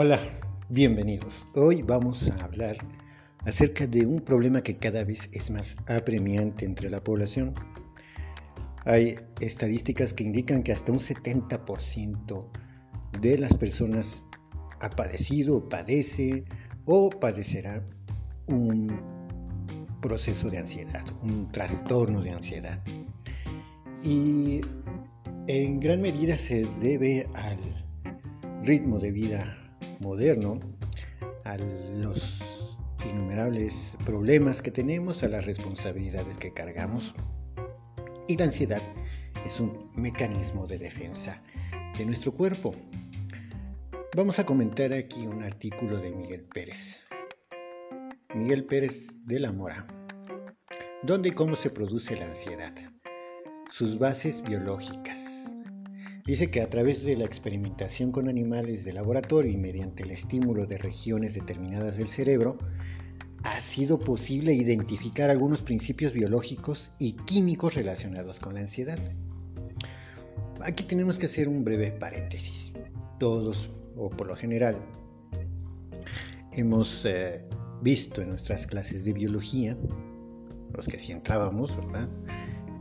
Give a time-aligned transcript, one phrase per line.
[0.00, 0.20] Hola,
[0.68, 1.48] bienvenidos.
[1.56, 2.76] Hoy vamos a hablar
[3.40, 7.52] acerca de un problema que cada vez es más apremiante entre la población.
[8.84, 12.46] Hay estadísticas que indican que hasta un 70%
[13.20, 14.24] de las personas
[14.78, 16.44] ha padecido, padece
[16.86, 17.84] o padecerá
[18.46, 19.00] un
[20.00, 22.80] proceso de ansiedad, un trastorno de ansiedad.
[24.04, 24.60] Y
[25.48, 27.58] en gran medida se debe al
[28.62, 29.64] ritmo de vida
[30.00, 30.60] moderno,
[31.44, 32.42] a los
[33.08, 37.14] innumerables problemas que tenemos, a las responsabilidades que cargamos.
[38.26, 38.82] Y la ansiedad
[39.44, 41.42] es un mecanismo de defensa
[41.96, 42.72] de nuestro cuerpo.
[44.16, 47.00] Vamos a comentar aquí un artículo de Miguel Pérez.
[48.34, 49.86] Miguel Pérez de la Mora.
[51.02, 52.74] ¿Dónde y cómo se produce la ansiedad?
[53.70, 55.37] Sus bases biológicas
[56.28, 60.66] Dice que a través de la experimentación con animales de laboratorio y mediante el estímulo
[60.66, 62.58] de regiones determinadas del cerebro,
[63.44, 68.98] ha sido posible identificar algunos principios biológicos y químicos relacionados con la ansiedad.
[70.60, 72.74] Aquí tenemos que hacer un breve paréntesis.
[73.18, 74.76] Todos, o por lo general,
[76.52, 77.42] hemos eh,
[77.80, 79.78] visto en nuestras clases de biología,
[80.74, 82.06] los que sí entrábamos, ¿verdad?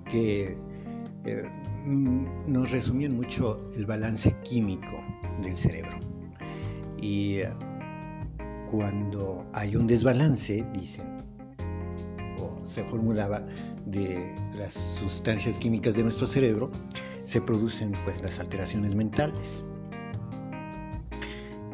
[0.04, 0.58] Que
[1.24, 1.44] eh,
[1.88, 5.04] nos resumían mucho el balance químico
[5.42, 6.00] del cerebro.
[7.02, 7.50] Y eh,
[8.70, 11.06] cuando hay un desbalance, dicen,
[12.40, 13.46] o se formulaba
[13.86, 16.70] de las sustancias químicas de nuestro cerebro,
[17.24, 19.64] se producen pues las alteraciones mentales.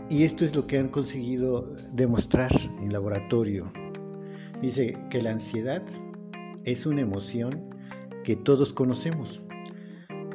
[0.09, 3.71] Y esto es lo que han conseguido demostrar en laboratorio.
[4.61, 5.81] Dice que la ansiedad
[6.65, 7.69] es una emoción
[8.23, 9.43] que todos conocemos,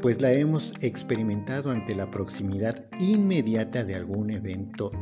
[0.00, 4.92] pues la hemos experimentado ante la proximidad inmediata de algún evento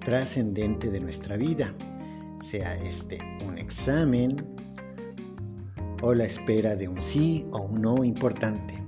[0.00, 1.74] trascendente de nuestra vida,
[2.40, 4.36] sea este un examen
[6.02, 8.82] o la espera de un sí o un no importante.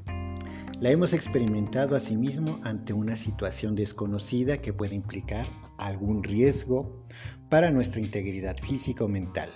[0.80, 5.46] La hemos experimentado asimismo ante una situación desconocida que puede implicar
[5.76, 7.04] algún riesgo
[7.50, 9.50] para nuestra integridad física o mental.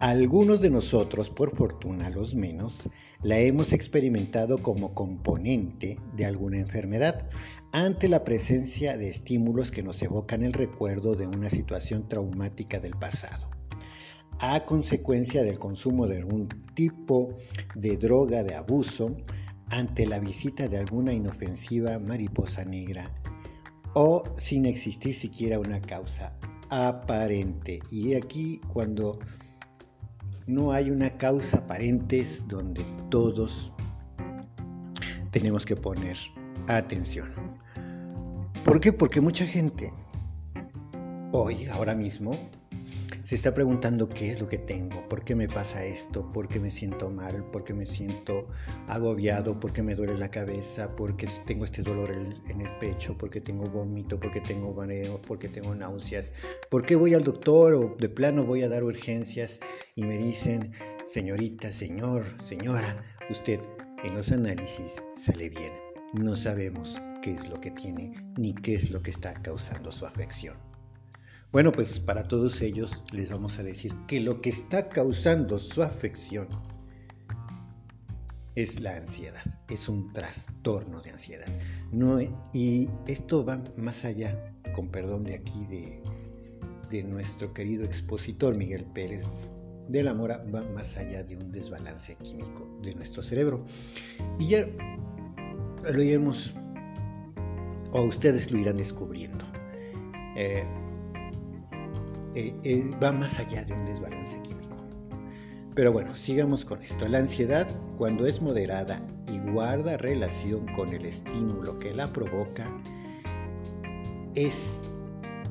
[0.00, 2.88] Algunos de nosotros, por fortuna los menos,
[3.22, 7.28] la hemos experimentado como componente de alguna enfermedad
[7.70, 12.94] ante la presencia de estímulos que nos evocan el recuerdo de una situación traumática del
[12.94, 13.50] pasado.
[14.38, 17.34] A consecuencia del consumo de algún tipo
[17.74, 19.14] de droga de abuso,
[19.68, 23.14] ante la visita de alguna inofensiva mariposa negra
[23.92, 26.38] o sin existir siquiera una causa
[26.70, 27.80] aparente.
[27.90, 29.18] Y aquí cuando
[30.50, 33.72] no hay una causa aparente donde todos
[35.30, 36.16] tenemos que poner
[36.66, 37.32] atención.
[38.64, 38.92] ¿Por qué?
[38.92, 39.92] Porque mucha gente
[41.32, 42.32] hoy, ahora mismo,
[43.24, 46.58] se está preguntando qué es lo que tengo, por qué me pasa esto, por qué
[46.58, 48.48] me siento mal, por qué me siento
[48.88, 53.16] agobiado, por qué me duele la cabeza, por qué tengo este dolor en el pecho,
[53.16, 56.32] por qué tengo vómito, por qué tengo mareo, por qué tengo náuseas,
[56.70, 59.60] por qué voy al doctor o de plano voy a dar urgencias
[59.94, 60.72] y me dicen,
[61.04, 63.60] señorita, señor, señora, usted
[64.02, 65.72] en los análisis sale bien.
[66.14, 70.06] No sabemos qué es lo que tiene ni qué es lo que está causando su
[70.06, 70.69] afección.
[71.52, 75.82] Bueno, pues para todos ellos les vamos a decir que lo que está causando su
[75.82, 76.46] afección
[78.54, 81.48] es la ansiedad, es un trastorno de ansiedad.
[81.90, 82.20] No,
[82.52, 86.00] y esto va más allá, con perdón de aquí de,
[86.88, 89.50] de nuestro querido expositor Miguel Pérez
[89.88, 93.64] de la Mora, va más allá de un desbalance químico de nuestro cerebro.
[94.38, 94.68] Y ya
[95.92, 96.54] lo iremos,
[97.90, 99.44] o ustedes lo irán descubriendo.
[100.36, 100.64] Eh,
[102.34, 104.76] eh, eh, va más allá de un desbalance químico.
[105.74, 107.08] Pero bueno, sigamos con esto.
[107.08, 109.00] La ansiedad, cuando es moderada
[109.32, 112.66] y guarda relación con el estímulo que la provoca,
[114.34, 114.80] es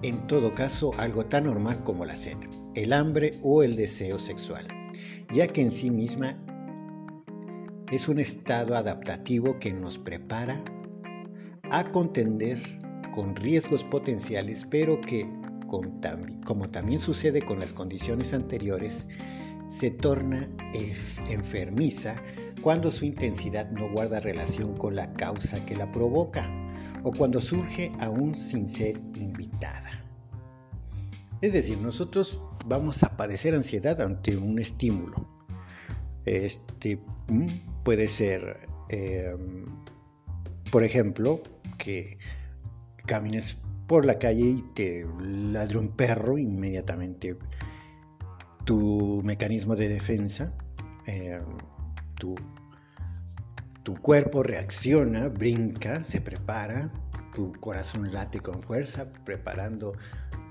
[0.02, 2.38] en todo caso algo tan normal como la sed,
[2.76, 4.68] el hambre o el deseo sexual,
[5.34, 6.38] ya que en sí misma
[7.92, 10.64] es un estado adaptativo que nos prepara
[11.72, 12.60] a contender
[13.14, 15.30] con riesgos potenciales, pero que
[15.70, 19.06] como también sucede con las condiciones anteriores,
[19.68, 20.50] se torna
[21.30, 22.22] enfermiza
[22.62, 26.50] cuando su intensidad no guarda relación con la causa que la provoca
[27.04, 30.04] o cuando surge aún sin ser invitada.
[31.42, 35.26] Es decir, nosotros vamos a padecer ansiedad ante un estímulo.
[36.26, 37.00] Este
[37.30, 39.66] mm, puede ser, em,
[40.72, 41.42] por ejemplo,
[41.78, 42.18] que
[43.06, 43.58] camines
[43.90, 47.36] por la calle y te ladra un perro, inmediatamente
[48.64, 50.54] tu mecanismo de defensa,
[51.08, 51.42] eh,
[52.20, 52.36] tu,
[53.82, 56.94] tu cuerpo reacciona, brinca, se prepara,
[57.34, 59.94] tu corazón late con fuerza, preparando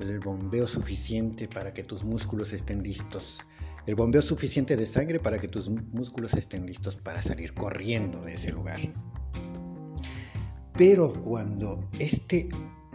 [0.00, 3.38] el bombeo suficiente para que tus músculos estén listos.
[3.86, 8.34] El bombeo suficiente de sangre para que tus músculos estén listos para salir corriendo de
[8.34, 8.80] ese lugar.
[10.76, 12.48] Pero cuando este,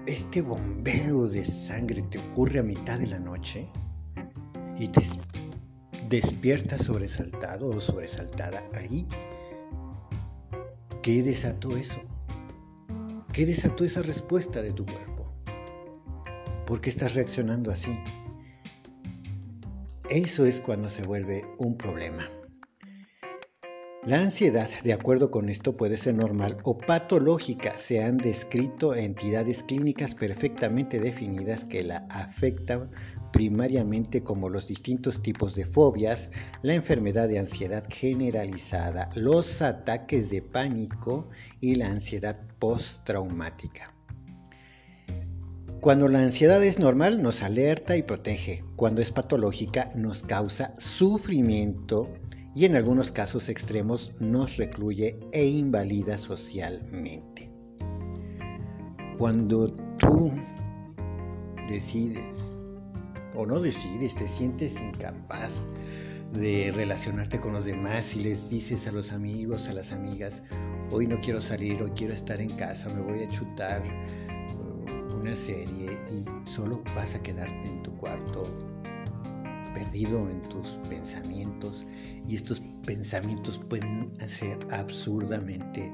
[0.06, 3.70] este bombeo de sangre te ocurre a mitad de la noche
[4.78, 5.02] y te
[6.10, 9.08] despiertas sobresaltado o sobresaltada ahí,
[11.02, 12.02] ¿qué desató eso?
[13.32, 15.34] ¿Qué desató esa respuesta de tu cuerpo?
[16.68, 17.98] ¿Por qué estás reaccionando así?
[20.10, 22.30] Eso es cuando se vuelve un problema.
[24.06, 27.74] La ansiedad, de acuerdo con esto, puede ser normal o patológica.
[27.78, 32.92] Se han descrito entidades clínicas perfectamente definidas que la afectan
[33.32, 36.32] primariamente como los distintos tipos de fobias,
[36.64, 41.30] la enfermedad de ansiedad generalizada, los ataques de pánico
[41.62, 43.94] y la ansiedad postraumática.
[45.84, 48.64] Cuando la ansiedad es normal nos alerta y protege.
[48.78, 52.10] Cuando es patológica nos causa sufrimiento
[52.56, 57.52] y en algunos casos extremos nos recluye e invalida socialmente.
[59.18, 60.32] Cuando tú
[61.68, 62.56] decides
[63.36, 65.68] o no decides, te sientes incapaz
[66.34, 70.44] de relacionarte con los demás y les dices a los amigos, a las amigas,
[70.92, 75.36] hoy no quiero salir, hoy quiero estar en casa, me voy a chutar uh, una
[75.36, 78.73] serie y solo vas a quedarte en tu cuarto
[79.74, 81.86] perdido en tus pensamientos
[82.28, 85.92] y estos pensamientos pueden ser absurdamente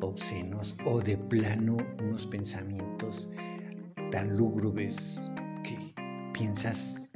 [0.00, 3.28] obscenos o de plano unos pensamientos
[4.10, 5.20] tan lúgubres
[5.62, 5.76] que
[6.32, 7.08] piensas,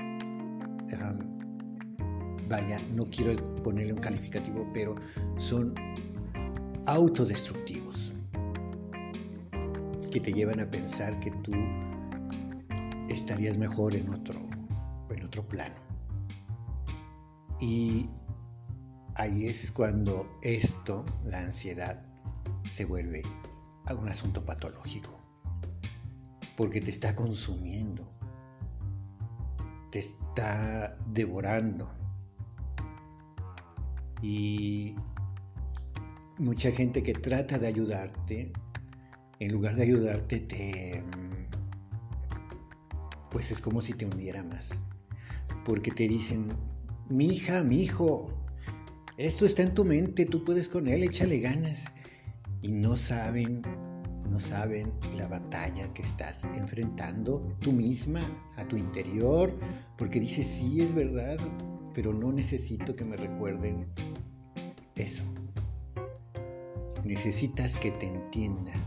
[2.49, 4.95] vaya, no quiero ponerle un calificativo, pero
[5.37, 5.75] son
[6.87, 8.15] autodestructivos
[10.11, 11.53] que te llevan a pensar que tú
[13.11, 14.48] estarías mejor en otro
[15.47, 15.77] plano.
[17.61, 18.09] Y
[19.15, 22.03] ahí es cuando esto, la ansiedad,
[22.69, 23.23] se vuelve
[23.95, 25.19] un asunto patológico.
[26.57, 28.11] Porque te está consumiendo,
[29.91, 31.89] te está devorando.
[34.21, 34.97] Y
[36.39, 38.53] mucha gente que trata de ayudarte,
[39.39, 41.05] en lugar de ayudarte, te...
[43.31, 44.73] Pues es como si te hundiera más
[45.69, 46.49] porque te dicen,
[47.11, 48.31] mi hija, mi hijo,
[49.19, 51.85] esto está en tu mente, tú puedes con él, échale ganas.
[52.63, 53.61] Y no saben,
[54.31, 58.23] no saben la batalla que estás enfrentando tú misma,
[58.57, 59.53] a tu interior,
[59.99, 61.37] porque dices, sí, es verdad,
[61.93, 63.87] pero no necesito que me recuerden
[64.95, 65.25] eso.
[67.05, 68.83] Necesitas que te entiendan,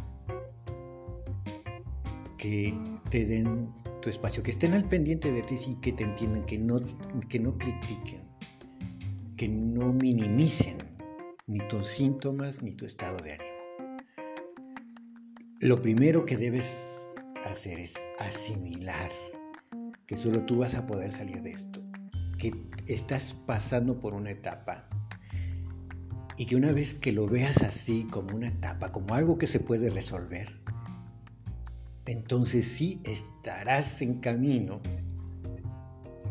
[2.39, 2.73] que
[3.11, 6.57] te den tu espacio, que estén al pendiente de ti y que te entiendan, que
[6.57, 6.81] no,
[7.29, 8.21] que no critiquen,
[9.37, 10.77] que no minimicen
[11.47, 13.51] ni tus síntomas ni tu estado de ánimo.
[15.59, 17.09] Lo primero que debes
[17.45, 19.11] hacer es asimilar
[20.07, 21.81] que solo tú vas a poder salir de esto,
[22.37, 22.51] que
[22.87, 24.89] estás pasando por una etapa
[26.37, 29.59] y que una vez que lo veas así como una etapa, como algo que se
[29.59, 30.60] puede resolver,
[32.05, 34.81] entonces sí estarás en camino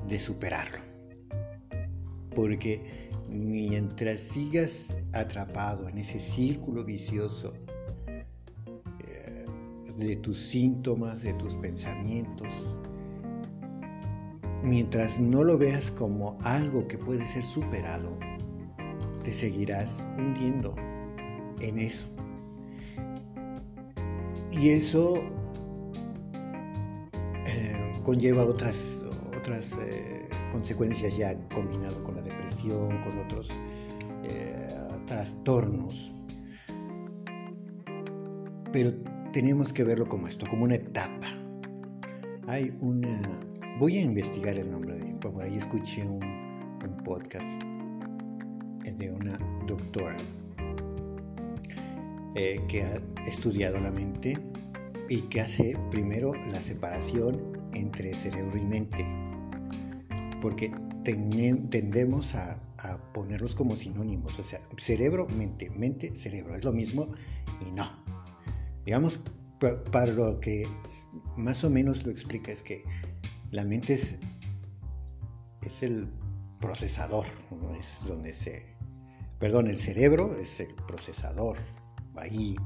[0.08, 0.78] de superarlo.
[2.34, 2.82] Porque
[3.28, 7.52] mientras sigas atrapado en ese círculo vicioso
[9.06, 9.44] eh,
[9.96, 12.76] de tus síntomas, de tus pensamientos,
[14.62, 18.16] mientras no lo veas como algo que puede ser superado,
[19.22, 20.74] te seguirás hundiendo
[21.60, 22.08] en eso.
[24.52, 25.22] Y eso
[28.10, 29.04] conlleva otras,
[29.38, 33.48] otras eh, consecuencias ya combinado con la depresión, con otros
[34.24, 34.76] eh,
[35.06, 36.12] trastornos.
[38.72, 38.92] Pero
[39.32, 41.28] tenemos que verlo como esto, como una etapa.
[42.48, 43.22] Hay una...
[43.78, 45.04] Voy a investigar el nombre de...
[45.20, 46.18] Por ahí escuché un,
[47.04, 47.62] podcast
[48.82, 49.38] de una
[49.68, 50.16] doctora
[52.34, 54.36] eh, que ha estudiado la mente
[55.08, 59.06] y que hace primero la separación entre cerebro y mente,
[60.40, 60.72] porque
[61.04, 62.60] tendemos a,
[63.12, 67.08] ponerlos como sinónimos, o sea, cerebro, mente, mente, cerebro, es lo mismo
[67.60, 67.90] y no.
[68.86, 69.20] Digamos
[69.92, 70.66] para lo que
[71.36, 72.82] más o menos lo explica es que
[73.50, 74.18] la mente es,
[75.62, 76.08] es el
[76.60, 77.26] procesador,
[77.78, 78.64] es donde se,
[79.38, 81.58] perdón, el cerebro es el procesador,
[82.16, 82.56] ahí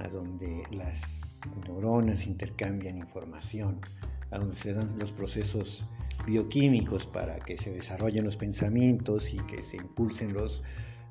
[0.00, 3.80] a donde las neuronas intercambian información,
[4.30, 5.84] a donde se dan los procesos
[6.26, 10.62] bioquímicos para que se desarrollen los pensamientos y que se impulsen los,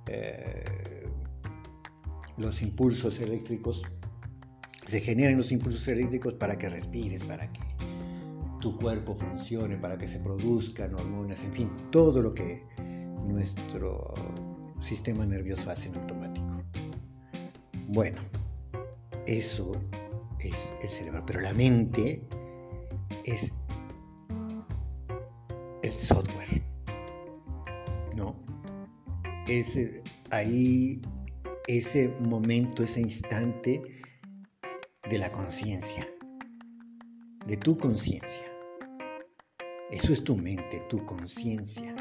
[0.07, 1.07] eh,
[2.37, 3.83] los impulsos eléctricos
[4.87, 7.59] se generen los impulsos eléctricos para que respires, para que
[8.61, 12.63] tu cuerpo funcione, para que se produzcan hormonas, en fin, todo lo que
[13.27, 14.13] nuestro
[14.79, 16.63] sistema nervioso hace en automático.
[17.89, 18.21] Bueno,
[19.25, 19.73] eso
[20.39, 22.21] es el cerebro, pero la mente
[23.27, 23.53] es
[25.83, 26.63] el software,
[28.15, 28.35] ¿no?
[29.47, 29.77] Es
[30.31, 31.01] ahí
[31.67, 33.81] ese momento, ese instante
[35.09, 36.07] de la conciencia,
[37.45, 38.45] de tu conciencia.
[39.91, 41.95] Eso es tu mente, tu conciencia.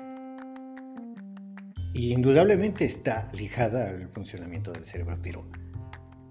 [1.93, 5.49] Y indudablemente está ligada al funcionamiento del cerebro, pero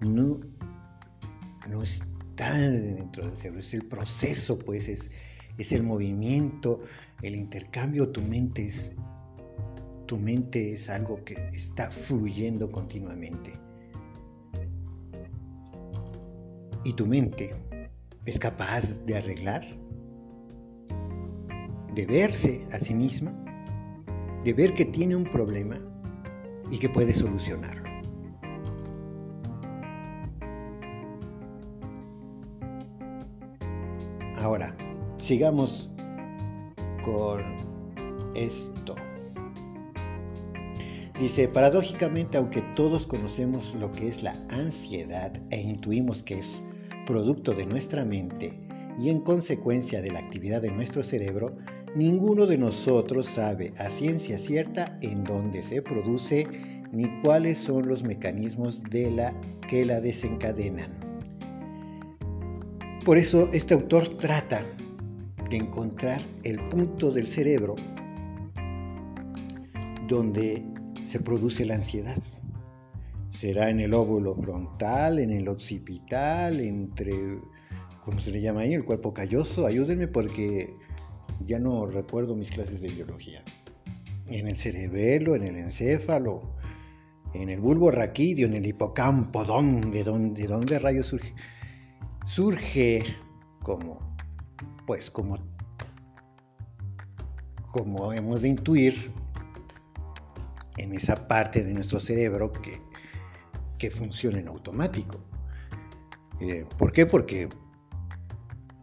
[0.00, 0.40] no,
[1.68, 1.82] no
[2.36, 5.10] dentro del cerebro, es el proceso, pues es,
[5.58, 6.80] es el movimiento,
[7.22, 8.92] el intercambio, tu mente es,
[10.06, 13.66] tu mente es algo que está fluyendo continuamente.
[16.86, 17.52] y tu mente
[18.26, 19.66] es capaz de arreglar,
[21.96, 23.34] de verse a sí misma,
[24.44, 25.78] de ver que tiene un problema
[26.70, 27.85] y que puede solucionarlo.
[34.46, 34.76] Ahora,
[35.18, 35.90] sigamos
[37.04, 37.42] con
[38.36, 38.94] esto.
[41.18, 46.62] Dice, paradójicamente, aunque todos conocemos lo que es la ansiedad e intuimos que es
[47.06, 48.56] producto de nuestra mente
[48.96, 51.50] y en consecuencia de la actividad de nuestro cerebro,
[51.96, 56.46] ninguno de nosotros sabe a ciencia cierta en dónde se produce
[56.92, 59.34] ni cuáles son los mecanismos de la
[59.68, 61.05] que la desencadenan.
[63.06, 64.66] Por eso este autor trata
[65.48, 67.76] de encontrar el punto del cerebro
[70.08, 70.64] donde
[71.04, 72.20] se produce la ansiedad
[73.30, 77.38] será en el óvulo frontal, en el occipital, entre,
[78.04, 78.74] ¿cómo se le llama ahí?
[78.74, 79.66] El cuerpo calloso.
[79.66, 80.74] Ayúdenme porque
[81.44, 83.44] ya no recuerdo mis clases de biología.
[84.26, 86.56] En el cerebelo, en el encéfalo,
[87.34, 91.34] en el bulbo raquídeo, en el hipocampo, ¿dónde, dónde, dónde rayos surge?
[92.26, 93.02] Surge
[93.62, 94.16] como,
[94.86, 95.38] pues como,
[97.72, 99.10] como hemos de intuir,
[100.76, 102.82] en esa parte de nuestro cerebro que
[103.78, 105.18] que funcione en automático.
[106.40, 107.06] Eh, ¿Por qué?
[107.06, 107.48] Porque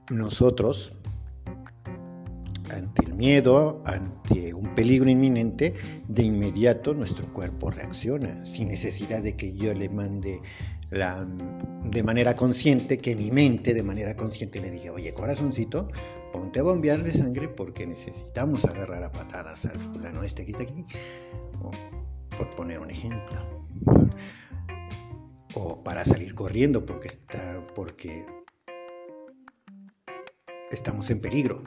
[0.10, 0.94] nosotros,
[2.70, 5.74] ante miedo, ante un peligro inminente,
[6.10, 10.42] de inmediato nuestro cuerpo reacciona, sin necesidad de que yo le mande
[10.90, 11.26] la,
[11.86, 15.88] de manera consciente, que mi mente de manera consciente le diga, oye corazoncito,
[16.34, 20.86] ponte a bombearle sangre porque necesitamos agarrar a patadas al fulano este que está aquí,
[22.38, 23.40] por poner un ejemplo.
[25.56, 28.26] O para salir corriendo porque, está, porque
[30.72, 31.64] estamos en peligro,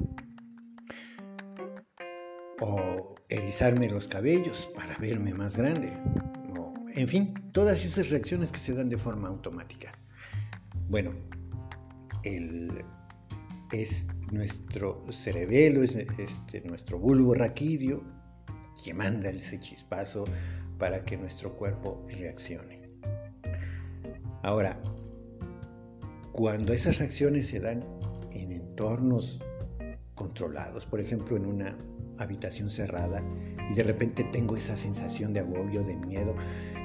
[2.60, 5.92] o erizarme los cabellos para verme más grande,
[6.58, 9.92] o, en fin, todas esas reacciones que se dan de forma automática.
[10.88, 11.12] Bueno,
[12.22, 12.84] el,
[13.72, 18.02] es nuestro cerebelo, es este, nuestro bulbo raquídeo
[18.82, 20.24] que manda ese chispazo
[20.78, 22.90] para que nuestro cuerpo reaccione.
[24.42, 24.80] Ahora,
[26.32, 27.84] cuando esas reacciones se dan
[28.32, 29.40] en entornos
[30.14, 31.76] controlados, por ejemplo en una
[32.18, 33.22] habitación cerrada,
[33.70, 36.34] y de repente tengo esa sensación de agobio, de miedo,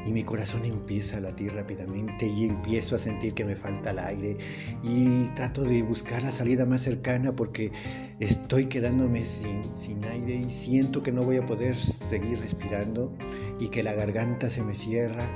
[0.06, 4.00] y mi corazón empieza a latir rápidamente y empiezo a sentir que me falta el
[4.00, 4.38] aire
[4.84, 7.72] y trato de buscar la salida más cercana porque
[8.20, 13.16] estoy quedándome sin, sin aire y siento que no voy a poder seguir respirando
[13.60, 15.28] y que la garganta se me cierra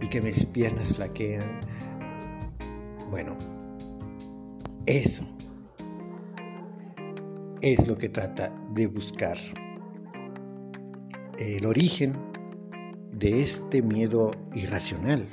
[0.00, 1.60] y que mis piernas flaquean.
[3.10, 3.36] Bueno,
[4.86, 5.26] eso
[7.64, 9.38] es lo que trata de buscar
[11.38, 12.14] el origen
[13.10, 15.26] de este miedo irracional,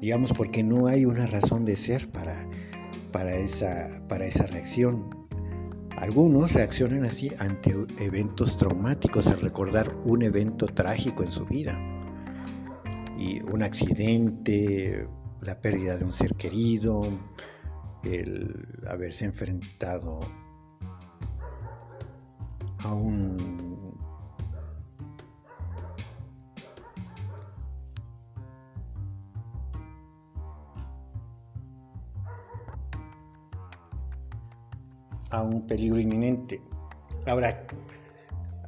[0.00, 2.48] digamos porque no hay una razón de ser para,
[3.12, 5.04] para, esa, para esa reacción.
[5.98, 11.78] Algunos reaccionan así ante eventos traumáticos al recordar un evento trágico en su vida
[13.18, 15.06] y un accidente,
[15.42, 17.06] la pérdida de un ser querido,
[18.02, 20.20] el haberse enfrentado
[22.84, 23.58] a un
[35.30, 36.62] a un peligro inminente.
[37.26, 37.66] Ahora,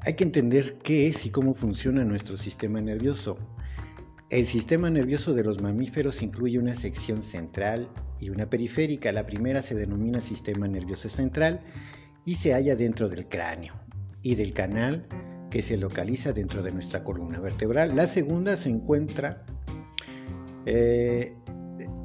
[0.03, 3.39] hay que entender qué es y cómo funciona nuestro sistema nervioso.
[4.29, 7.89] El sistema nervioso de los mamíferos incluye una sección central
[8.21, 9.11] y una periférica.
[9.11, 11.61] La primera se denomina sistema nervioso central
[12.25, 13.80] y se halla dentro del cráneo
[14.23, 15.07] y del canal
[15.51, 17.97] que se localiza dentro de nuestra columna vertebral.
[17.97, 19.45] La segunda se encuentra
[20.67, 21.35] eh,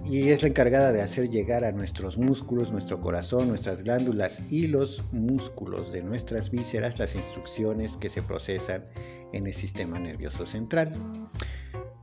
[0.04, 4.68] y es la encargada de hacer llegar a nuestros músculos, nuestro corazón, nuestras glándulas y
[4.68, 8.86] los músculos de nuestras vísceras las instrucciones que se procesan
[9.34, 10.94] en el sistema nervioso central.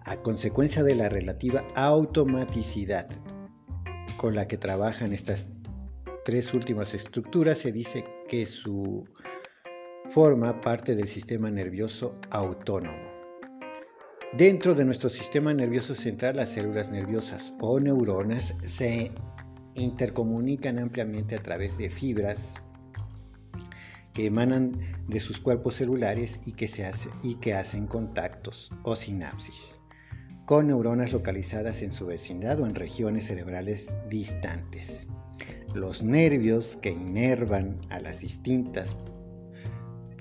[0.04, 3.08] A consecuencia de la relativa automaticidad
[4.16, 5.48] con la que trabajan estas
[6.24, 9.04] tres últimas estructuras, se dice que su
[10.12, 13.10] forma parte del sistema nervioso autónomo.
[14.36, 19.10] Dentro de nuestro sistema nervioso central, las células nerviosas o neuronas se
[19.74, 22.52] intercomunican ampliamente a través de fibras
[24.12, 24.78] que emanan
[25.08, 29.80] de sus cuerpos celulares y que, hacen contactos o sinapsis
[30.44, 35.06] con neuronas localizadas en su vecindad o en regiones cerebrales distantes.
[35.72, 38.94] Los nervios que inervan a las distintas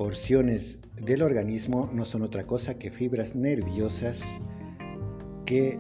[0.02, 4.24] porciones del organismo no son otra cosa que fibras nerviosas
[5.46, 5.78] que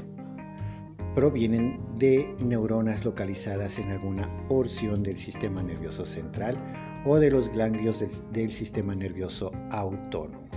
[1.15, 6.55] provienen de neuronas localizadas en alguna porción del sistema nervioso central
[7.03, 10.47] o de los ganglios del, sistema nervioso autónomo.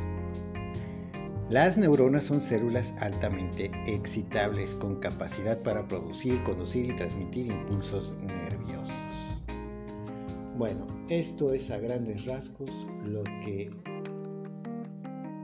[1.49, 8.44] Las neuronas son células altamente excitables con capacidad para producir, conducir y transmitir impulsos nerviosos.
[10.56, 12.71] Bueno, esto es a grandes rasgos
[13.04, 13.73] lo que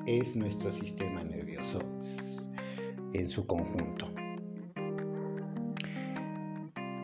[0.07, 1.81] es nuestro sistema nervioso
[3.13, 4.09] en su conjunto.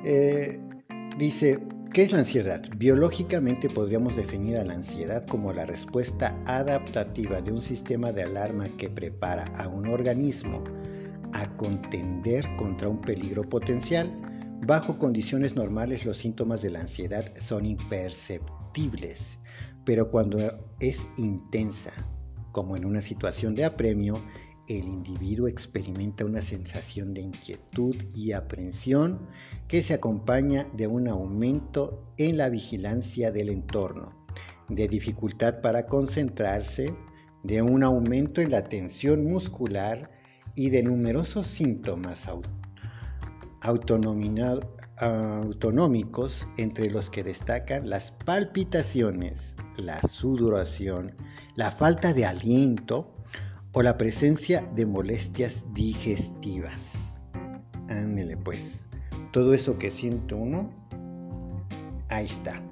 [0.05, 0.61] Eh,
[1.19, 1.59] dice,
[1.93, 2.63] ¿qué es la ansiedad?
[2.77, 8.69] Biológicamente podríamos definir a la ansiedad como la respuesta adaptativa de un sistema de alarma
[8.77, 10.63] que prepara a un organismo
[11.33, 14.15] a contender contra un peligro potencial
[14.63, 19.39] Bajo condiciones normales los síntomas de la ansiedad son imperceptibles,
[19.85, 20.39] pero cuando
[20.81, 21.93] es intensa,
[22.53, 24.21] como en una situación de apremio,
[24.69, 29.29] el individuo experimenta una sensación de inquietud y aprensión
[29.69, 34.27] que se acompaña de un aumento en la vigilancia del entorno,
[34.69, 36.93] de dificultad para concentrarse,
[37.45, 40.11] de un aumento en la tensión muscular
[40.57, 42.27] y de numerosos síntomas
[44.99, 51.15] autonómicos entre los que destacan las palpitaciones, la sudoración,
[51.55, 53.13] la falta de aliento
[53.73, 57.19] o la presencia de molestias digestivas.
[57.89, 58.87] Ándele pues,
[59.33, 60.71] todo eso que siente uno,
[62.09, 62.63] ahí está.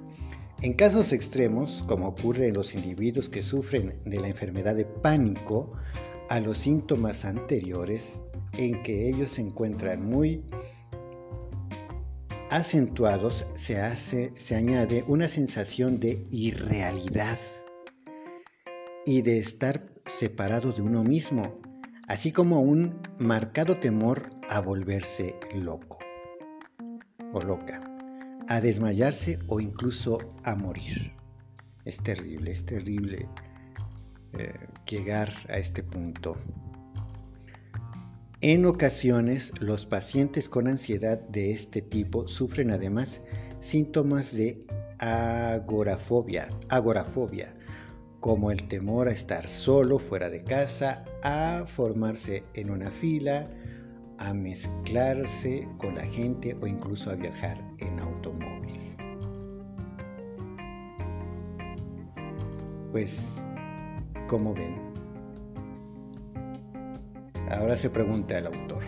[0.61, 5.73] En casos extremos, como ocurre en los individuos que sufren de la enfermedad de pánico,
[6.29, 8.21] a los síntomas anteriores
[8.53, 10.43] en que ellos se encuentran muy
[12.49, 17.39] acentuados se, hace, se añade una sensación de irrealidad
[19.05, 21.59] y de estar separado de uno mismo,
[22.07, 25.97] así como un marcado temor a volverse loco
[27.33, 27.81] o loca,
[28.47, 31.13] a desmayarse o incluso a morir.
[31.83, 33.27] Es terrible, es terrible
[34.33, 34.53] eh,
[34.87, 36.37] llegar a este punto.
[38.47, 43.19] En ocasiones, los pacientes con ansiedad de este tipo sufren además
[43.57, 44.67] síntomas de
[44.99, 47.55] agorafobia, agorafobia,
[48.19, 53.49] como el temor a estar solo fuera de casa, a formarse en una fila,
[54.19, 58.79] a mezclarse con la gente o incluso a viajar en automóvil.
[62.91, 63.43] Pues,
[64.27, 64.84] como ven,
[67.55, 68.83] Ahora se pregunta el autor,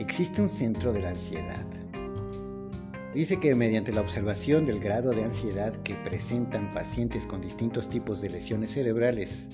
[0.00, 1.64] ¿existe un centro de la ansiedad?
[3.14, 8.20] Dice que mediante la observación del grado de ansiedad que presentan pacientes con distintos tipos
[8.20, 9.48] de lesiones cerebrales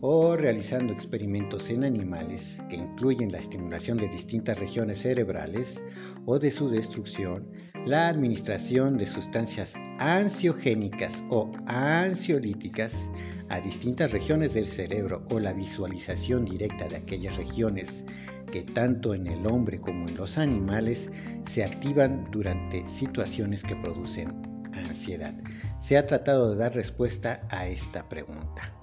[0.00, 5.80] o realizando experimentos en animales que incluyen la estimulación de distintas regiones cerebrales
[6.26, 7.52] o de su destrucción,
[7.86, 13.10] la administración de sustancias ansiogénicas o ansiolíticas
[13.48, 18.04] a distintas regiones del cerebro o la visualización directa de aquellas regiones
[18.52, 21.10] que tanto en el hombre como en los animales
[21.46, 24.42] se activan durante situaciones que producen
[24.74, 25.34] ansiedad.
[25.78, 28.79] Se ha tratado de dar respuesta a esta pregunta.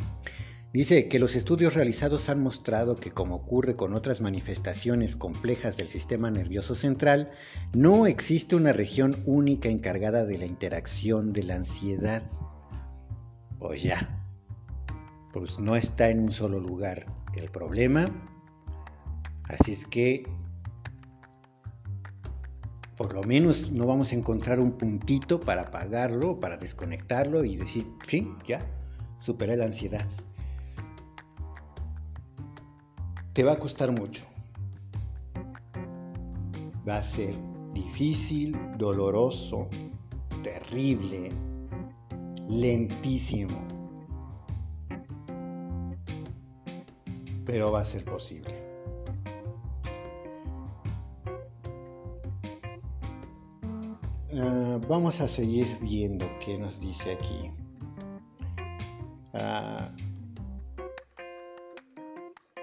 [0.73, 5.87] Dice que los estudios realizados han mostrado que, como ocurre con otras manifestaciones complejas del
[5.87, 7.31] sistema nervioso central,
[7.73, 12.23] no existe una región única encargada de la interacción de la ansiedad.
[13.59, 14.25] Pues ya,
[15.31, 18.05] pues no está en un solo lugar el problema.
[19.43, 20.27] Así es que,
[22.97, 27.87] por lo menos no vamos a encontrar un puntito para apagarlo, para desconectarlo y decir,
[28.05, 28.59] sí, ya,
[29.17, 30.05] superé la ansiedad.
[33.37, 34.25] Te va a costar mucho.
[36.89, 37.35] Va a ser
[37.71, 39.67] difícil, doloroso,
[40.41, 41.29] terrible,
[42.49, 43.59] lentísimo.
[47.45, 48.55] Pero va a ser posible.
[54.33, 57.51] Ah, vamos a seguir viendo qué nos dice aquí.
[59.35, 60.06] Uh,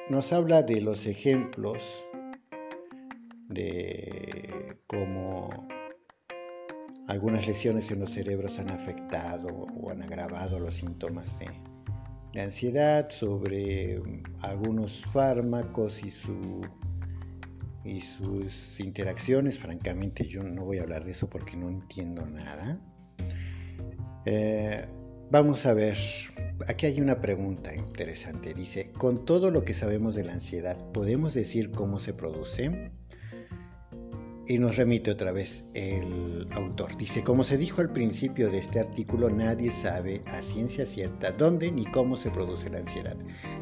[0.08, 2.04] nos habla de los ejemplos
[3.48, 5.68] de cómo
[7.06, 14.02] algunas lesiones en los cerebros han afectado o han agravado los síntomas de, ansiedad, sobre
[14.40, 16.60] algunos fármacos y, su,
[17.84, 19.58] y sus interacciones.
[19.58, 22.80] Francamente yo no voy a hablar de eso porque no entiendo nada.
[24.26, 24.84] Eh,
[25.30, 25.96] vamos a ver
[26.68, 28.54] aquí hay una pregunta interesante.
[28.54, 32.90] Dice, con todo lo que sabemos de la ansiedad, ¿podemos decir cómo se produce?
[34.46, 36.98] Y nos remite otra vez el autor.
[36.98, 41.72] Dice, como se dijo al principio de este artículo, nadie sabe a ciencia cierta dónde
[41.72, 43.16] ni cómo se produce la ansiedad.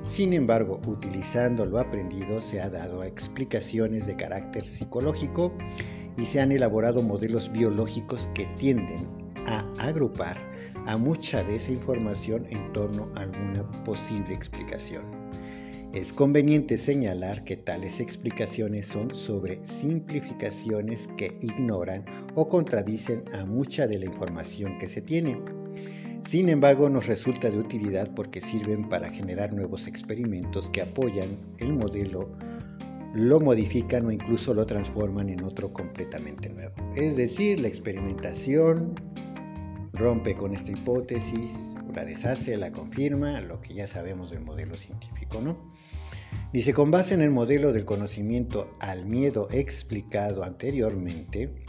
[0.04, 5.56] Sin embargo, utilizando lo aprendido, se ha dado explicaciones de carácter psicológico
[6.16, 9.06] y se han elaborado modelos biológicos que tienden
[9.46, 10.51] a agrupar
[10.86, 15.04] a mucha de esa información en torno a alguna posible explicación.
[15.92, 23.86] Es conveniente señalar que tales explicaciones son sobre simplificaciones que ignoran o contradicen a mucha
[23.86, 25.38] de la información que se tiene.
[26.24, 31.74] Sin embargo, nos resulta de utilidad porque sirven para generar nuevos experimentos que apoyan el
[31.74, 32.30] modelo,
[33.12, 36.74] lo modifican o incluso lo transforman en otro completamente nuevo.
[36.94, 38.94] Es decir, la experimentación
[39.92, 45.40] rompe con esta hipótesis, la deshace, la confirma, lo que ya sabemos del modelo científico,
[45.40, 45.56] ¿no?
[46.52, 51.64] Dice, con base en el modelo del conocimiento al miedo explicado anteriormente,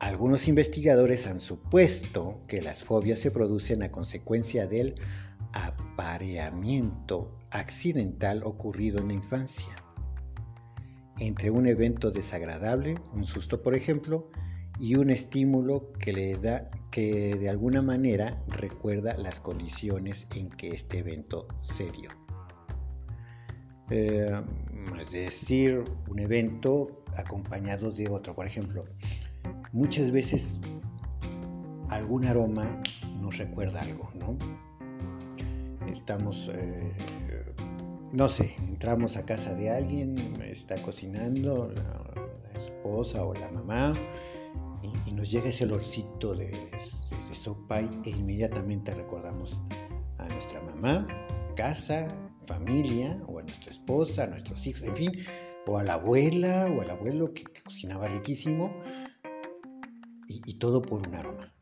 [0.00, 4.94] algunos investigadores han supuesto que las fobias se producen a consecuencia del
[5.52, 9.74] apareamiento accidental ocurrido en la infancia.
[11.18, 14.30] Entre un evento desagradable, un susto por ejemplo,
[14.80, 20.70] y un estímulo que le da que de alguna manera recuerda las condiciones en que
[20.70, 22.10] este evento se dio.
[23.90, 24.40] Eh,
[25.00, 28.34] es decir, un evento acompañado de otro.
[28.34, 28.84] Por ejemplo,
[29.72, 30.60] muchas veces
[31.88, 32.82] algún aroma
[33.20, 34.36] nos recuerda algo, ¿no?
[35.90, 36.92] Estamos, eh,
[38.12, 43.94] no sé, entramos a casa de alguien, está cocinando la esposa o la mamá,
[44.82, 46.52] y, nos llega ese olorcito de,
[47.32, 49.60] sopa e inmediatamente recordamos
[50.18, 51.06] a nuestra mamá,
[51.54, 52.06] casa,
[52.46, 55.12] familia, o a nuestra esposa, a nuestros hijos, en fin,
[55.66, 58.72] o a la abuela o al abuelo que, cocinaba riquísimo,
[60.26, 61.52] y, todo por un aroma.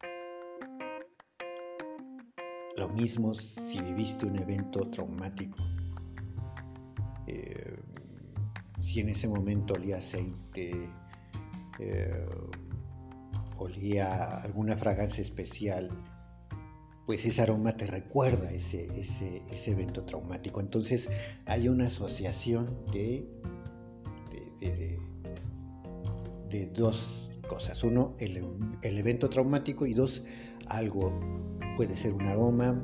[2.76, 5.56] Lo mismo si viviste un evento traumático.
[7.26, 7.76] Eh,
[8.80, 10.90] si en ese momento olía aceite,
[11.78, 12.26] eh,
[13.58, 15.90] olía alguna fragancia especial,
[17.06, 20.60] pues ese aroma te recuerda ese, ese, evento traumático.
[20.60, 21.08] Entonces
[21.46, 23.30] hay una asociación de,
[24.58, 24.98] de,
[26.74, 27.84] dos cosas.
[27.84, 28.44] Uno, el,
[28.82, 30.24] evento traumático y dos,
[30.66, 31.18] algo.
[31.76, 32.82] Puede ser un aroma,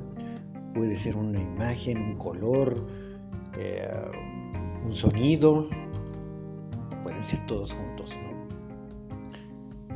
[0.73, 2.87] puede ser una imagen, un color,
[3.57, 3.91] eh,
[4.85, 5.67] un sonido,
[7.03, 8.15] pueden ser todos juntos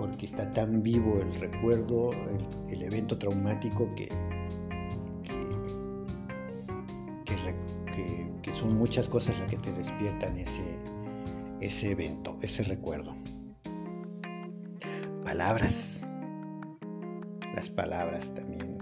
[0.07, 2.11] porque está tan vivo el recuerdo,
[2.69, 4.07] el, evento traumático que,
[8.41, 10.79] que, son muchas cosas las que te despiertan ese,
[11.59, 13.15] ese evento, ese recuerdo.
[15.25, 16.07] Palabras.
[17.53, 18.77] Las palabras también,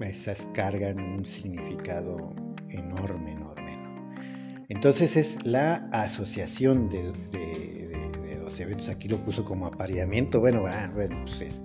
[0.00, 2.32] esas cargan un significado
[2.68, 3.78] enorme, enorme.
[4.68, 7.75] Entonces es la asociación de,
[8.46, 8.88] los eventos.
[8.88, 10.40] Aquí lo puso como apareamiento.
[10.40, 11.62] Bueno, bueno, pues es.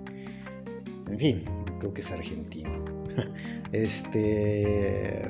[1.08, 1.44] En fin,
[1.78, 2.84] creo que es argentino.
[3.72, 5.26] Este.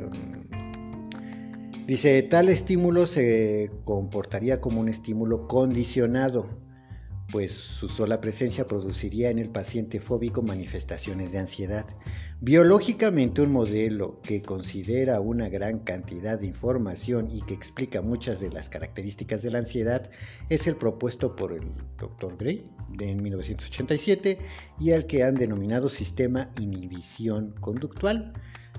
[1.87, 6.62] Dice, tal estímulo se comportaría como un estímulo condicionado
[7.33, 11.87] pues su sola presencia produciría en el paciente fóbico manifestaciones de ansiedad.
[12.43, 18.51] Biológicamente un modelo que considera una gran cantidad de información y que explica muchas de
[18.51, 20.11] las características de la ansiedad
[20.51, 21.63] es el propuesto por el
[21.99, 22.37] Dr.
[22.37, 22.65] Gray
[23.01, 24.39] en 1987
[24.79, 28.35] y al que han denominado sistema inhibición conductual.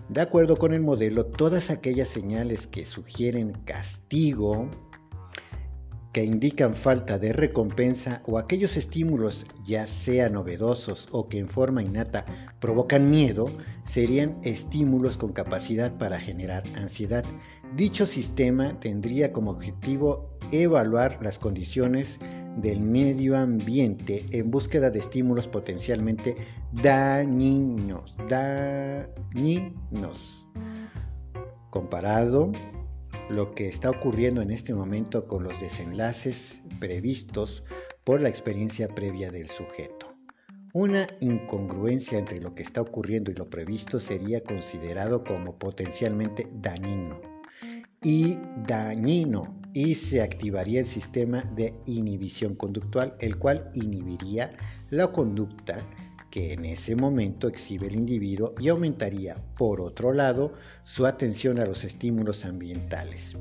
[0.09, 4.69] De acuerdo con el modelo, todas aquellas señales que sugieren castigo,
[6.13, 11.81] que indican falta de recompensa o aquellos estímulos, ya sean novedosos o que en forma
[11.81, 12.25] innata
[12.59, 13.47] provocan miedo,
[13.83, 17.25] serían estímulos con capacidad para generar ansiedad.
[17.75, 22.19] Dicho sistema tendría como objetivo evaluar las condiciones
[22.57, 26.35] del medio ambiente en búsqueda de estímulos potencialmente
[26.73, 29.07] dañinos, dañinos.
[31.71, 32.51] Comparado
[33.29, 37.63] lo que está ocurriendo en este momento con los desenlaces previstos
[38.03, 40.13] por la experiencia previa del sujeto.
[40.73, 47.21] Una incongruencia entre lo que está ocurriendo y lo previsto sería considerado como potencialmente dañino
[48.01, 54.49] y dañino y se activaría el sistema de inhibición conductual, el cual inhibiría
[54.89, 55.77] la conducta
[56.33, 61.65] que en ese momento exhibe el individuo y aumentaría, por otro lado, su atención a
[61.67, 63.37] los estímulos ambientales,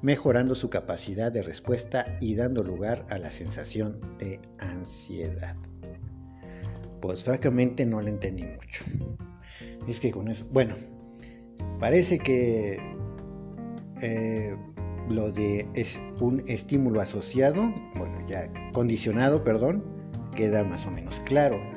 [0.00, 5.56] mejorando su capacidad de respuesta y dando lugar a la sensación de ansiedad.
[7.02, 8.84] Pues francamente no le entendí mucho.
[9.88, 10.76] Es que con eso, bueno,
[11.80, 12.78] parece que
[14.02, 14.56] eh,
[15.08, 19.82] lo de es un estímulo asociado, bueno, ya condicionado, perdón,
[20.36, 21.74] queda más o menos claro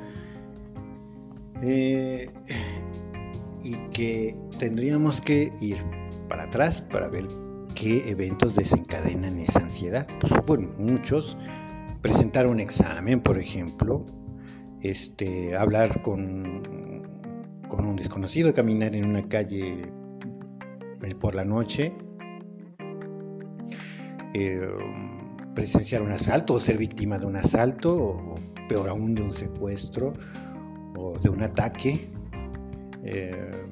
[1.62, 2.26] eh,
[3.62, 5.78] y que tendríamos que ir
[6.28, 7.26] para atrás para ver
[7.74, 10.06] qué eventos desencadenan esa ansiedad.
[10.20, 11.36] Pues, bueno, muchos,
[12.02, 14.06] presentar un examen, por ejemplo,
[14.80, 16.62] este, hablar con,
[17.68, 19.82] con un desconocido, caminar en una calle
[21.02, 21.92] eh, por la noche,
[24.34, 24.68] eh,
[25.54, 28.34] presenciar un asalto o ser víctima de un asalto, o
[28.68, 30.14] peor aún de un secuestro,
[31.22, 32.10] de un ataque,
[33.04, 33.66] eh,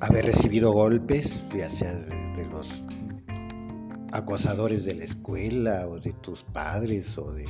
[0.00, 2.84] haber recibido golpes, ya sea de, los
[4.12, 7.44] acosadores de la escuela o de tus padres o de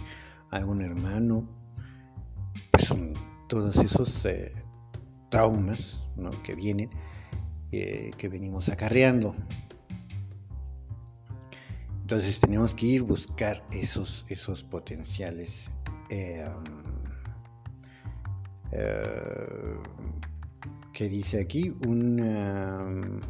[0.50, 1.48] algún hermano,
[2.72, 3.12] pues son
[3.48, 4.52] todos esos eh,
[5.30, 6.10] traumas
[6.42, 6.90] que vienen,
[7.72, 9.34] eh, que venimos acarreando.
[12.02, 15.70] Entonces tenemos que ir buscar esos, esos potenciales
[16.08, 16.44] eh,
[20.92, 23.20] que dice aquí, un,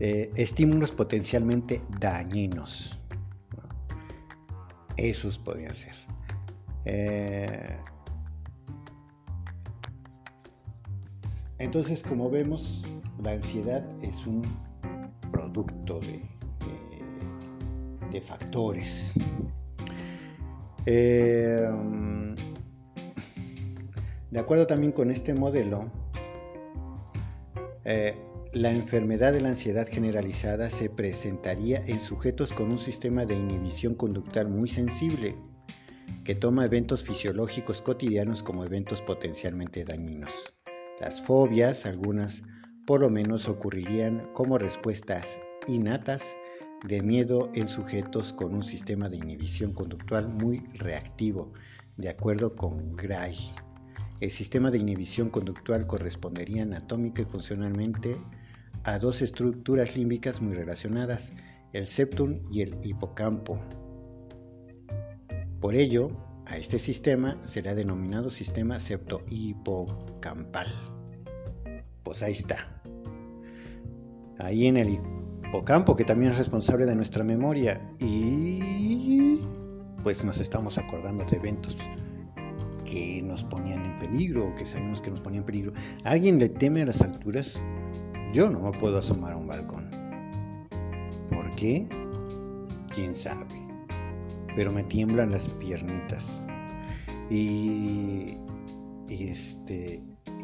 [0.00, 2.98] eh, estímulos potencialmente dañinos.
[4.96, 5.94] Esos podrían ser.
[6.84, 7.76] Eh,
[11.58, 12.84] entonces, como vemos,
[13.22, 14.42] la ansiedad es un
[15.30, 16.20] producto de,
[18.10, 19.14] de, factores.
[24.32, 25.92] De acuerdo también con este modelo,
[27.84, 28.16] eh,
[28.54, 33.94] la enfermedad de la ansiedad generalizada se presentaría en sujetos con un sistema de inhibición
[33.94, 35.36] conductual muy sensible,
[36.24, 40.54] que toma eventos fisiológicos cotidianos como eventos potencialmente dañinos.
[40.98, 42.42] Las fobias, algunas
[42.86, 46.38] por lo menos, ocurrirían como respuestas innatas
[46.88, 51.52] de miedo en sujetos con un sistema de inhibición conductual muy reactivo,
[51.98, 53.36] de acuerdo con Gray.
[54.22, 58.22] El sistema de inhibición conductual correspondería anatómica y funcionalmente
[58.84, 61.32] a dos estructuras límbicas muy relacionadas,
[61.72, 63.58] el septum y el hipocampo.
[65.60, 66.12] Por ello,
[66.46, 70.68] a este sistema será denominado sistema septo-hipocampal.
[72.04, 72.80] Pues ahí está.
[74.38, 75.00] Ahí en el
[75.48, 79.40] hipocampo, que también es responsable de nuestra memoria, y
[80.04, 81.76] pues nos estamos acordando de eventos
[82.92, 85.72] que nos ponían en peligro o que sabemos que nos ponían en peligro.
[86.04, 87.58] ¿Alguien le teme a las alturas?
[88.34, 89.90] Yo no me puedo asomar a un balcón.
[91.56, 91.88] qué?
[92.94, 93.46] ¿Quién sabe?
[94.54, 96.46] Pero me tiemblan las piernitas.
[97.30, 98.36] Y,
[99.08, 100.02] y este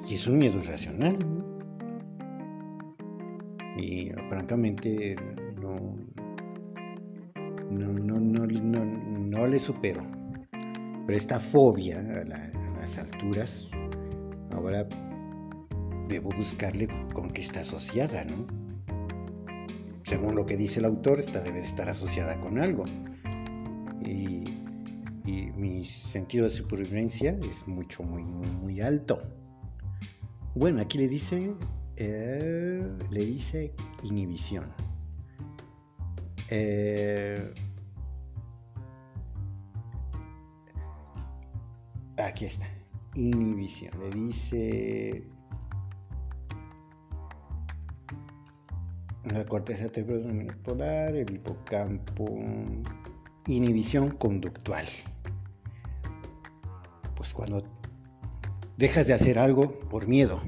[0.09, 1.19] y es un miedo irracional.
[3.77, 5.17] Y francamente
[5.61, 5.97] no,
[7.71, 10.18] no, no, no, le supero.
[11.09, 13.67] Pero esta fobia a, a las alturas,
[14.51, 14.87] ahora
[16.07, 18.47] debo buscarle con qué está asociada, ¿no?
[20.03, 22.85] Según lo que dice el autor, esta debe estar asociada con algo.
[24.05, 24.45] Y,
[25.57, 29.23] mi sentido de supervivencia es mucho, muy, muy, muy alto.
[30.55, 31.55] Bueno, aquí le dice,
[31.97, 34.67] eh, le dice inhibición.
[36.51, 37.51] Eh,
[42.29, 42.67] aquí está,
[43.15, 43.99] inhibición.
[43.99, 45.25] Le dice
[49.25, 52.27] la corteza temporal polar, el hipocampo,
[53.47, 54.87] inhibición conductual.
[57.17, 57.65] Pues cuando
[58.77, 60.41] dejas de hacer algo por miedo,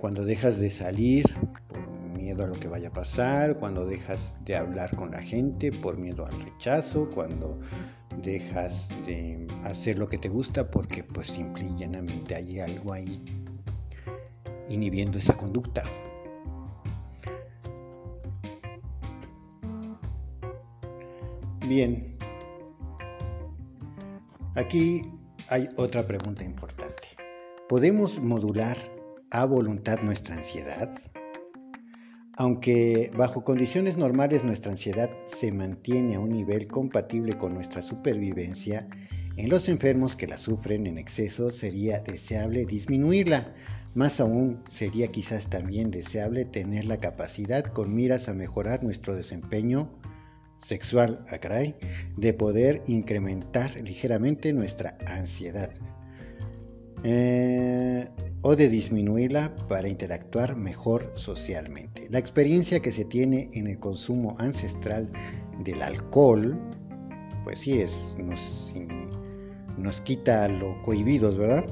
[0.00, 1.24] cuando dejas de salir
[1.68, 5.72] por miedo a lo que vaya a pasar, cuando dejas de hablar con la gente
[5.72, 7.60] por miedo al rechazo, cuando
[8.24, 13.22] dejas de hacer lo que te gusta porque pues simple y llanamente hay algo ahí
[14.68, 15.84] inhibiendo esa conducta.
[21.68, 22.16] Bien,
[24.54, 25.10] aquí
[25.48, 27.02] hay otra pregunta importante.
[27.68, 28.76] ¿Podemos modular
[29.30, 30.94] a voluntad nuestra ansiedad?
[32.36, 38.88] Aunque bajo condiciones normales nuestra ansiedad se mantiene a un nivel compatible con nuestra supervivencia,
[39.36, 43.54] en los enfermos que la sufren en exceso sería deseable disminuirla.
[43.94, 49.90] Más aún sería quizás también deseable tener la capacidad con miras a mejorar nuestro desempeño
[50.58, 51.38] sexual, ah,
[52.16, 55.70] de poder incrementar ligeramente nuestra ansiedad
[57.04, 58.08] eh,
[58.44, 62.06] o de disminuirla para interactuar mejor socialmente.
[62.10, 65.10] La experiencia que se tiene en el consumo ancestral
[65.64, 66.56] del alcohol,
[67.42, 68.72] pues sí, es, nos,
[69.78, 71.64] nos quita lo cohibidos, ¿verdad?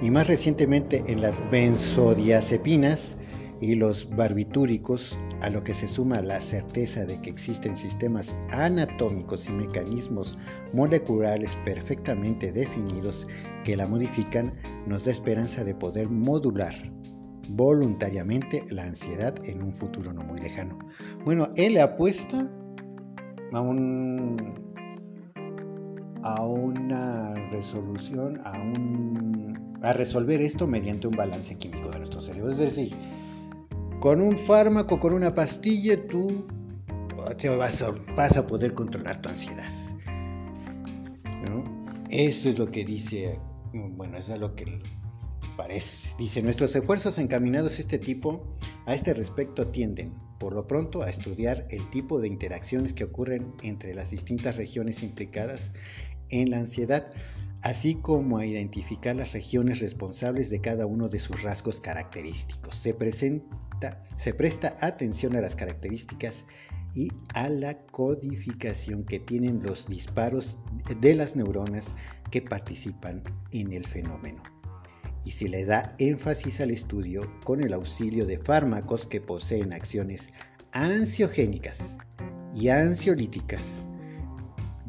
[0.00, 3.18] Y más recientemente en las benzodiazepinas,
[3.60, 9.48] y los barbitúricos, a lo que se suma la certeza de que existen sistemas anatómicos
[9.48, 10.38] y mecanismos
[10.72, 13.26] moleculares perfectamente definidos
[13.64, 14.52] que la modifican,
[14.86, 16.74] nos da esperanza de poder modular
[17.50, 20.78] voluntariamente la ansiedad en un futuro no muy lejano.
[21.24, 22.48] Bueno, él apuesta
[23.52, 24.36] a un
[26.48, 32.58] una resolución, a un a resolver esto mediante un balance químico de nuestro cerebro, es
[32.58, 32.94] decir,
[34.00, 36.46] con un fármaco, con una pastilla, tú
[37.36, 39.68] te vas a, poder controlar tu ansiedad.
[42.08, 43.38] Eso es lo que dice,
[43.72, 44.82] bueno, eso es lo que
[45.56, 46.16] parece.
[46.18, 51.10] Dice, nuestros esfuerzos encaminados a este tipo, a este respecto, tienden, por lo pronto, a
[51.10, 55.72] estudiar el tipo de interacciones que ocurren entre las distintas regiones implicadas
[56.30, 57.12] en la ansiedad,
[57.62, 62.74] así como a identificar las regiones responsables de cada uno de sus rasgos característicos.
[62.74, 63.69] Se presenta
[64.16, 66.44] se presta atención a las características
[66.94, 70.58] y a la codificación que tienen los disparos
[71.00, 71.94] de las neuronas
[72.30, 74.42] que participan en el fenómeno.
[75.24, 80.30] Y se le da énfasis al estudio con el auxilio de fármacos que poseen acciones
[80.72, 81.98] ansiogénicas
[82.54, 83.89] y ansiolíticas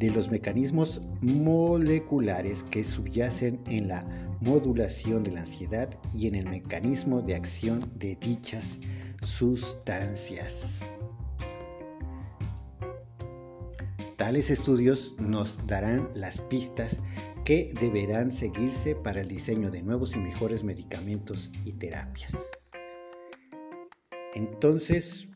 [0.02, 4.04] de los mecanismos moleculares que subyacen en la
[4.42, 8.80] modulación de la ansiedad y en el mecanismo de acción de dichas
[9.22, 10.84] sustancias.
[14.18, 17.00] Tales estudios nos darán las pistas
[17.46, 22.34] que deberán seguirse para el diseño de nuevos y mejores medicamentos y terapias.
[24.34, 25.28] Entonces,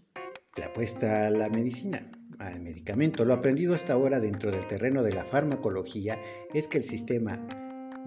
[0.55, 2.11] la apuesta a la medicina,
[2.47, 3.25] al medicamento.
[3.25, 6.19] Lo aprendido hasta ahora dentro del terreno de la farmacología
[6.53, 7.45] es que el sistema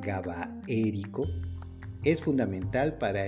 [0.01, 1.27] GABAérico
[2.05, 3.25] es fundamental para,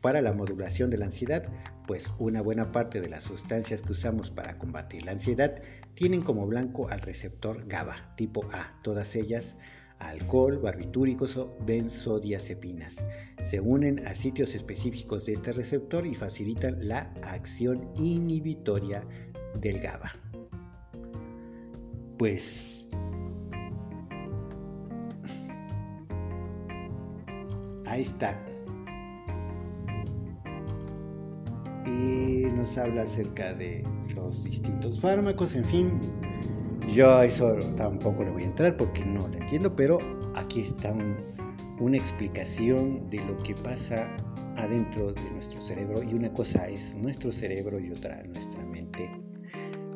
[0.00, 1.46] para la modulación de la ansiedad,
[1.86, 5.60] pues una buena parte de las sustancias que usamos para combatir la ansiedad
[5.94, 9.56] tienen como blanco al receptor GABA tipo A, todas ellas
[9.98, 13.04] alcohol, barbitúricos o benzodiazepinas.
[13.40, 19.06] Se unen a sitios específicos de este receptor y facilitan la acción inhibitoria
[19.60, 20.23] del GABA.
[22.16, 22.74] Pues
[27.94, 28.36] Ahí está.
[31.86, 33.84] Y nos habla acerca de
[34.16, 36.00] los distintos fármacos, en fin.
[36.92, 39.98] Yo a eso tampoco le voy a entrar porque no lo entiendo, pero
[40.34, 40.92] aquí está
[41.78, 44.08] una explicación de lo que pasa
[44.56, 49.08] adentro de nuestro cerebro y una cosa es nuestro cerebro y otra nuestra mente.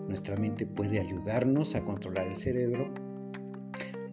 [0.09, 2.93] Nuestra mente puede ayudarnos a controlar el cerebro,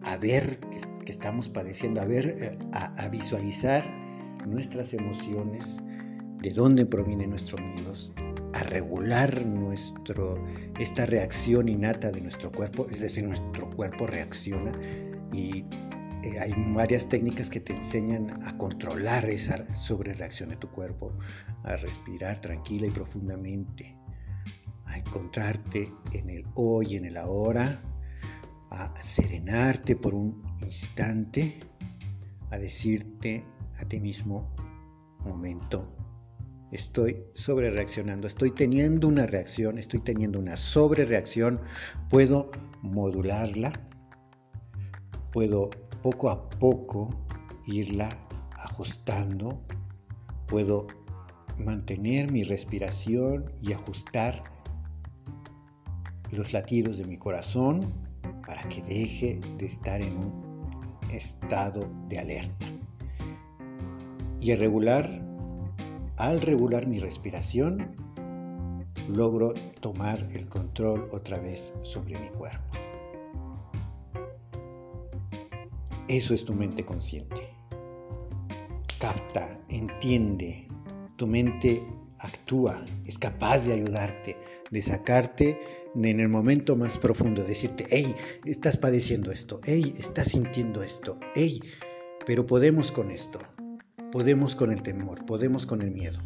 [0.02, 3.84] a ver que, estamos padeciendo, a ver, eh, a visualizar
[4.46, 5.78] nuestras emociones,
[6.40, 8.12] de dónde provienen nuestros miedos,
[8.52, 10.42] a regular nuestro,
[10.78, 14.72] esta reacción innata de nuestro cuerpo, es decir, nuestro cuerpo reacciona
[15.32, 15.64] y
[16.22, 21.12] eh, hay varias técnicas que te enseñan a controlar esa sobrereacción de tu cuerpo,
[21.64, 23.95] a respirar tranquila y profundamente,
[25.06, 27.82] encontrarte en el hoy, en el ahora,
[28.70, 31.60] a serenarte por un instante,
[32.50, 33.44] a decirte
[33.78, 34.54] a ti mismo,
[35.24, 35.92] momento,
[36.72, 41.60] estoy sobre reaccionando, estoy teniendo una reacción, estoy teniendo una sobre reacción,
[42.08, 42.50] puedo
[42.82, 43.72] modularla,
[45.32, 45.70] puedo
[46.02, 47.10] poco a poco
[47.66, 48.16] irla
[48.56, 49.60] ajustando,
[50.46, 50.86] puedo
[51.58, 54.55] mantener mi respiración y ajustar
[56.32, 57.92] los latidos de mi corazón
[58.46, 62.66] para que deje de estar en un estado de alerta.
[64.40, 65.26] Y el regular
[66.16, 67.94] al regular mi respiración,
[69.08, 72.64] logro tomar el control otra vez sobre mi cuerpo.
[76.08, 77.50] Eso es tu mente consciente.
[78.98, 80.66] Capta, entiende,
[81.16, 81.86] tu mente
[82.18, 84.38] actúa, es capaz de ayudarte,
[84.70, 85.60] de sacarte
[86.02, 91.60] en el momento más profundo, decirte, hey, estás padeciendo esto, hey, estás sintiendo esto, hey,
[92.26, 93.40] pero podemos con esto,
[94.12, 96.18] Podemos con el temor, podemos con el miedo.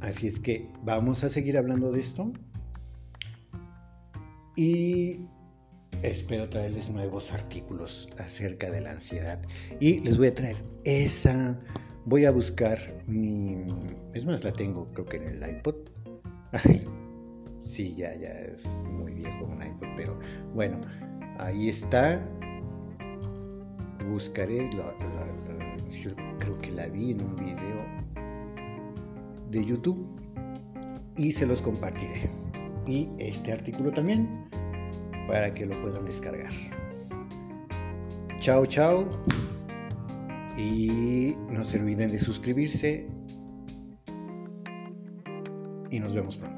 [0.00, 2.32] Así es que vamos a seguir hablando de esto.
[4.56, 5.20] Y
[6.02, 9.40] espero traerles nuevos artículos acerca de la ansiedad.
[9.80, 11.56] Y les voy a traer esa.
[12.08, 13.66] Voy a buscar mi.
[14.14, 15.76] Es más, la tengo creo que en el iPod.
[17.60, 20.18] sí, ya, ya es muy viejo un iPod, pero
[20.54, 20.80] bueno,
[21.38, 22.20] Ahí está.
[24.10, 27.84] Buscaré, yo creo que la vi en un video
[29.50, 30.04] de YouTube
[31.16, 32.30] y se los compartiré.
[32.86, 34.48] Y este artículo también
[35.28, 36.52] para que lo puedan descargar.
[38.40, 39.06] Chao, chao.
[40.58, 43.06] Y no se olviden de suscribirse.
[45.90, 46.57] Y nos vemos pronto.